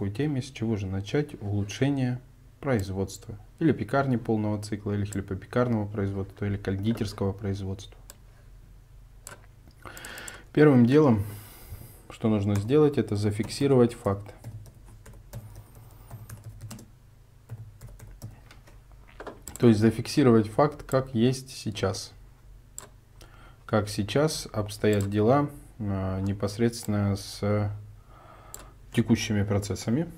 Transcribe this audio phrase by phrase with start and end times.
[0.00, 2.22] такой теме, с чего же начать улучшение
[2.58, 3.38] производства.
[3.58, 7.94] Или пекарни полного цикла, или хлебопекарного производства, или кондитерского производства.
[10.54, 11.22] Первым делом,
[12.08, 14.34] что нужно сделать, это зафиксировать факт.
[19.58, 22.14] То есть зафиксировать факт, как есть сейчас.
[23.66, 27.70] Как сейчас обстоят дела э, непосредственно с
[28.92, 30.08] текущими процессами,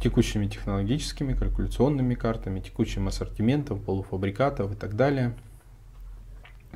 [0.00, 5.34] текущими технологическими, калькуляционными картами, текущим ассортиментом полуфабрикатов и так далее.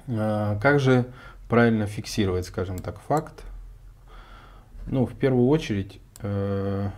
[0.07, 1.07] Э, как же
[1.49, 3.43] правильно фиксировать, скажем так, факт.
[4.87, 6.91] Ну, в первую очередь, э,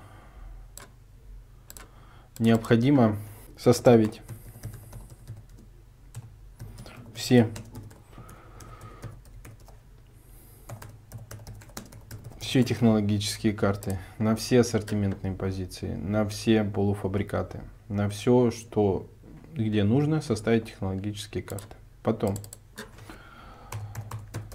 [2.38, 3.16] необходимо
[3.56, 4.20] составить
[7.14, 7.48] все
[12.48, 17.60] все технологические карты, на все ассортиментные позиции, на все полуфабрикаты,
[17.91, 19.06] на все, что
[19.52, 21.76] где нужно составить технологические карты.
[22.02, 22.36] Потом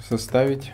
[0.09, 0.73] составить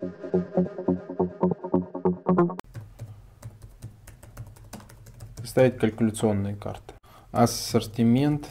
[5.43, 6.93] Ставить калькуляционные карты.
[7.31, 8.47] Ассортимент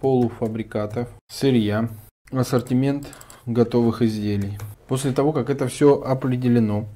[0.00, 1.88] полуфабрикатов, сырья,
[2.30, 3.08] ассортимент
[3.46, 4.58] готовых изделий.
[4.86, 6.86] После того, как это все определено,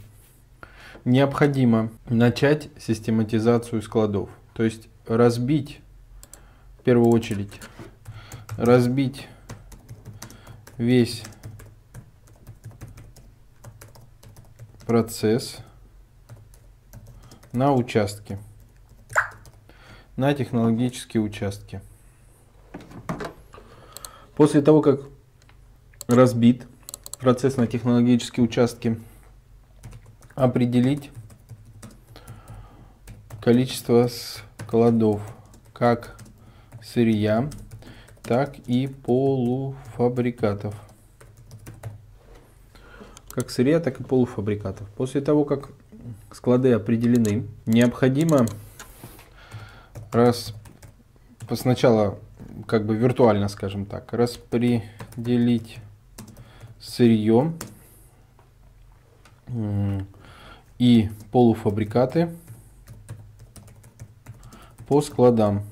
[1.04, 4.28] необходимо начать систематизацию складов.
[4.54, 5.81] То есть разбить,
[6.78, 7.60] в первую очередь,
[8.56, 9.28] разбить
[10.78, 11.25] весь
[14.86, 15.58] процесс
[17.52, 18.38] на участки,
[20.14, 21.80] на технологические участки.
[24.36, 25.00] После того, как
[26.06, 26.66] разбит
[27.19, 29.00] процесс на технологические участки,
[30.36, 31.10] определить
[33.41, 35.20] количество складов
[35.72, 36.16] как
[36.80, 37.50] сырья,
[38.22, 40.85] так и полуфабрикатов
[43.36, 44.88] как сырья, так и полуфабрикатов.
[44.97, 45.69] После того, как
[46.32, 48.47] склады определены, необходимо
[50.10, 50.54] раз,
[51.52, 52.19] сначала
[52.66, 55.80] как бы виртуально, скажем так, распределить
[56.80, 57.52] сырье
[60.78, 62.34] и полуфабрикаты
[64.88, 65.62] по складам.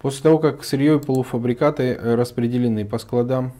[0.00, 3.52] После того, как сырье и полуфабрикаты распределены по складам,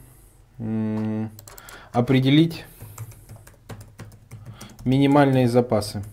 [1.92, 2.64] определить
[4.84, 6.04] минимальные запасы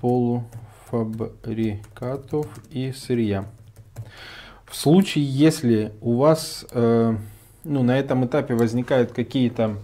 [0.00, 3.46] полуфабрикатов и сырья.
[4.66, 7.16] В случае, если у вас э,
[7.64, 9.76] ну, на этом этапе возникают какие-то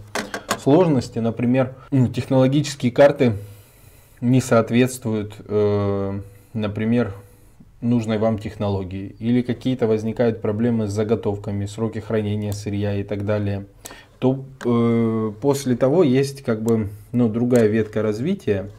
[0.59, 3.37] сложности, например, ну, технологические карты
[4.21, 6.19] не соответствуют, э,
[6.53, 7.13] например,
[7.81, 13.65] нужной вам технологии, или какие-то возникают проблемы с заготовками, сроки хранения сырья и так далее,
[14.19, 18.69] то э, после того есть как бы ну, другая ветка развития,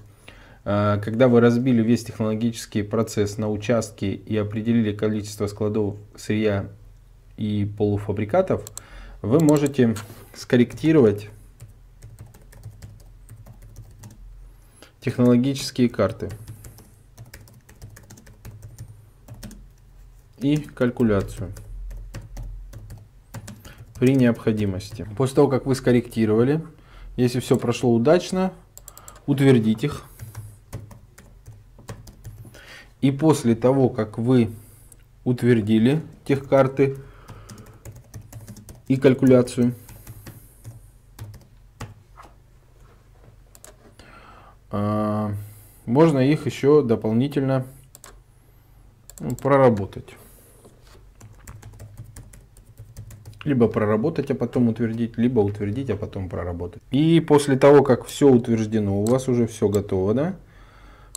[0.64, 6.68] э, когда вы разбили весь технологический процесс на участки и определили количество складов сырья
[7.36, 8.64] и полуфабрикатов,
[9.20, 9.96] вы можете
[10.34, 11.28] скорректировать
[15.00, 16.30] технологические карты.
[20.42, 21.52] И калькуляцию
[23.94, 25.06] при необходимости.
[25.16, 26.60] После того, как вы скорректировали,
[27.16, 28.52] если все прошло удачно,
[29.26, 30.04] утвердить их.
[33.00, 34.50] И после того, как вы
[35.24, 36.96] утвердили тех карты
[38.88, 39.74] и калькуляцию,
[44.70, 45.32] а,
[45.86, 47.66] можно их еще дополнительно
[49.40, 50.16] проработать.
[53.44, 56.82] Либо проработать, а потом утвердить, либо утвердить, а потом проработать.
[56.90, 60.34] И после того, как все утверждено, у вас уже все готово, да?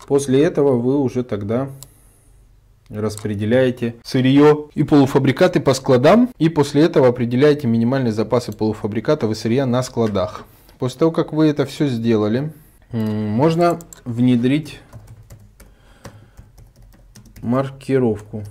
[0.07, 1.69] После этого вы уже тогда
[2.89, 9.65] распределяете сырье и полуфабрикаты по складам и после этого определяете минимальные запасы полуфабрикатов и сырья
[9.65, 10.45] на складах.
[10.77, 12.51] После того, как вы это все сделали,
[12.91, 14.79] можно внедрить
[17.41, 18.43] маркировку.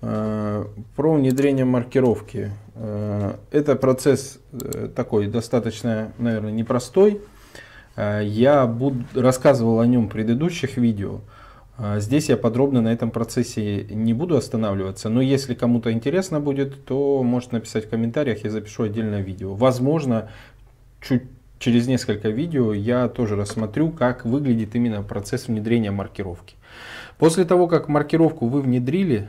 [0.00, 0.64] Э,
[0.94, 2.52] про внедрение маркировки.
[2.76, 7.20] Э, это процесс э, такой достаточно, наверное, непростой.
[7.96, 11.18] Я буду, рассказывал о нем в предыдущих видео.
[11.96, 17.24] Здесь я подробно на этом процессе не буду останавливаться, но если кому-то интересно будет, то
[17.24, 19.52] может написать в комментариях, я запишу отдельное видео.
[19.52, 20.30] Возможно,
[21.00, 21.24] чуть
[21.58, 26.54] через несколько видео я тоже рассмотрю, как выглядит именно процесс внедрения маркировки.
[27.18, 29.26] После того, как маркировку вы внедрили,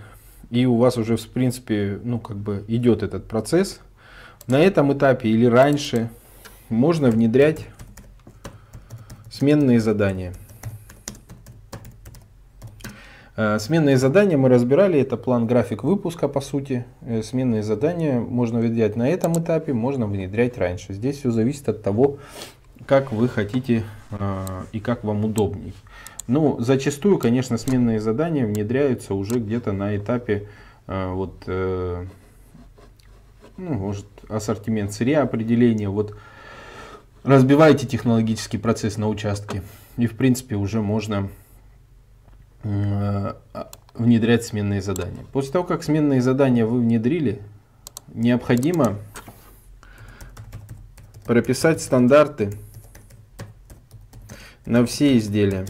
[0.50, 3.80] и у вас уже, в принципе, ну, как бы идет этот процесс,
[4.48, 6.10] на этом этапе или раньше
[6.70, 7.68] можно внедрять
[9.32, 10.34] сменные задания.
[13.42, 16.86] Э, сменные задания мы разбирали, это план график выпуска по сути.
[17.02, 20.94] Э, сменные задания можно внедрять на этом этапе, можно внедрять раньше.
[20.94, 22.18] Здесь все зависит от того,
[22.86, 25.74] как вы хотите э, и как вам удобней.
[26.30, 30.48] Ну, зачастую, конечно, сменные задания внедряются уже где-то на этапе
[30.86, 32.06] э, вот, э,
[33.58, 35.90] ну, может, ассортимент сырья, определения.
[35.90, 36.16] Вот
[37.24, 39.64] разбиваете технологический процесс на участки,
[39.98, 41.30] и в принципе уже можно
[42.62, 43.34] э,
[43.96, 45.26] внедрять сменные задания.
[45.34, 47.42] После того, как сменные задания вы внедрили,
[48.14, 49.00] необходимо
[51.26, 52.54] прописать стандарты
[54.68, 55.66] на все изделия.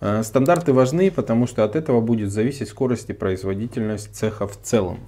[0.00, 5.00] Э, стандарты важны, потому что от этого будет зависеть скорость и производительность цеха в целом.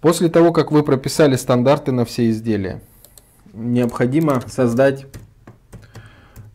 [0.00, 2.82] После того, как вы прописали стандарты на все изделия,
[3.52, 5.06] необходимо создать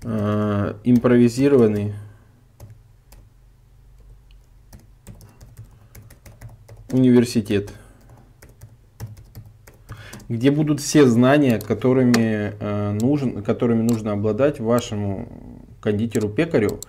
[0.03, 1.93] э, импровизированный
[6.89, 7.73] университет,
[10.29, 15.27] где будут все знания, которыми, э, нужен, которыми нужно обладать вашему
[15.81, 16.79] кондитеру-пекарю,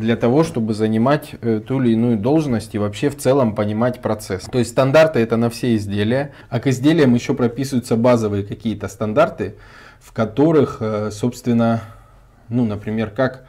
[0.00, 4.44] для того, чтобы занимать э, ту или иную должность и вообще в целом понимать процесс.
[4.44, 9.54] То есть стандарты это на все изделия, а к изделиям еще прописываются базовые какие-то стандарты,
[10.00, 11.82] в которых, э, собственно,
[12.48, 13.44] ну, например, как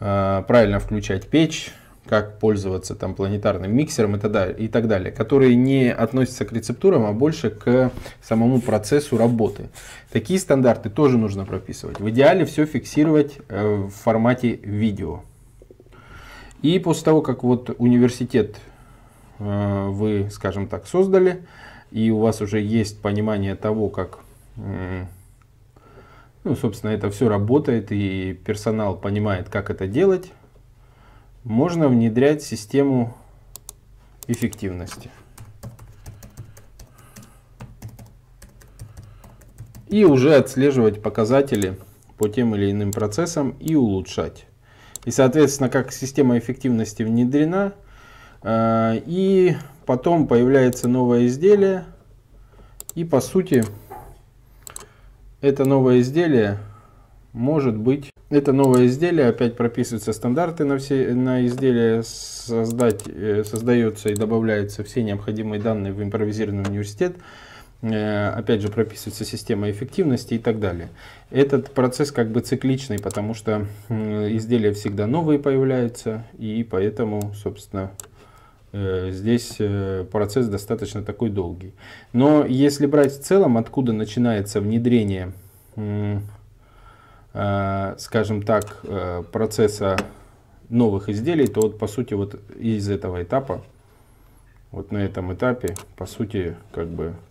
[0.00, 1.72] э, правильно включать печь,
[2.06, 6.52] как пользоваться там планетарным миксером и так, далее, и так далее, которые не относятся к
[6.52, 7.92] рецептурам, а больше к
[8.22, 9.68] самому процессу работы.
[10.10, 12.00] Такие стандарты тоже нужно прописывать.
[12.00, 15.20] В идеале все фиксировать в формате видео.
[16.62, 18.60] И после того, как вот университет
[19.38, 21.46] э, вы, скажем так, создали,
[21.90, 24.18] и у вас уже есть понимание того, как,
[24.56, 30.32] ну, собственно, это все работает, и персонал понимает, как это делать,
[31.44, 33.16] можно внедрять систему
[34.26, 35.10] эффективности.
[39.88, 41.78] И уже отслеживать показатели
[42.18, 44.47] по тем или иным процессам и улучшать.
[45.08, 47.72] И, соответственно, как система эффективности внедрена,
[48.42, 49.56] э, и
[49.86, 51.84] потом появляется новое изделие,
[52.94, 53.64] и по сути
[55.40, 56.58] это новое изделие
[57.32, 64.08] может быть, это новое изделие, опять прописываются стандарты на все на изделие, создать, э, создается
[64.08, 67.16] и добавляются все необходимые данные в импровизированный университет,
[67.80, 70.88] опять же прописывается система эффективности и так далее.
[71.30, 77.92] Этот процесс как бы цикличный, потому что изделия всегда новые появляются, и поэтому, собственно,
[78.72, 81.72] э, здесь э, процесс достаточно такой долгий.
[82.12, 85.32] Но если брать в целом, откуда начинается внедрение,
[87.32, 88.82] скажем так,
[89.30, 89.96] процесса
[90.70, 93.62] новых изделий, то вот по сути вот из этого этапа,
[94.72, 97.27] вот на этом этапе, по сути, как бы Э,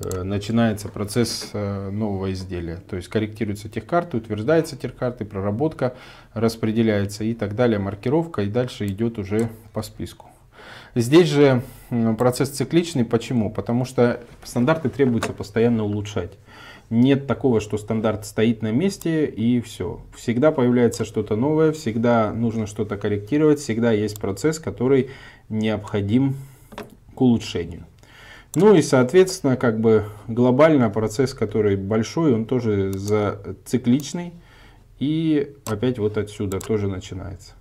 [0.00, 2.76] начинается процесс э, нового изделия.
[2.88, 5.94] То есть корректируется техкарта, утверждается техкарты, проработка
[6.34, 10.26] распределяется и так далее, маркировка и дальше идет уже по списку.
[10.94, 11.62] Здесь же
[12.18, 13.04] процесс цикличный.
[13.04, 13.50] Почему?
[13.50, 16.32] Потому что стандарты требуется постоянно улучшать.
[16.90, 20.00] Нет такого, что стандарт стоит на месте и все.
[20.16, 25.10] Всегда появляется что-то новое, всегда нужно что-то корректировать, всегда есть процесс, который
[25.50, 26.36] необходим
[27.14, 27.84] к улучшению.
[28.54, 34.32] Ну и, соответственно, как бы глобально процесс, который большой, он тоже зацикличный.
[34.98, 37.52] И опять вот отсюда тоже начинается.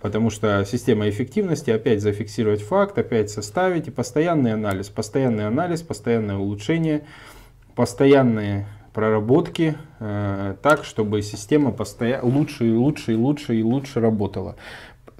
[0.00, 6.36] Потому что система эффективности, опять зафиксировать факт, опять составить и постоянный анализ, постоянный анализ, постоянное
[6.36, 7.04] улучшение,
[7.74, 14.56] постоянные проработки э, так, чтобы система постоянно лучше и лучше и лучше и лучше работала.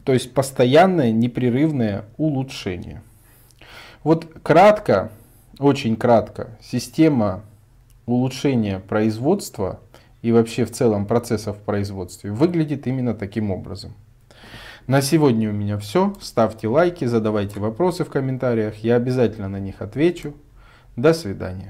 [0.04, 3.02] То есть постоянное непрерывное улучшение.
[4.02, 5.12] Вот кратко,
[5.58, 7.42] очень кратко, система
[8.06, 9.80] улучшения производства
[10.22, 13.92] и вообще в целом процессов в производстве выглядит именно таким образом.
[14.86, 16.14] На сегодня у меня все.
[16.20, 18.76] Ставьте лайки, задавайте вопросы в комментариях.
[18.78, 20.34] Я обязательно на них отвечу.
[20.96, 21.69] До свидания.